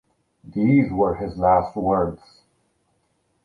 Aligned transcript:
These 0.43 0.91
were 0.91 1.13
his 1.13 1.37
last 1.37 1.75
words. 1.75 2.41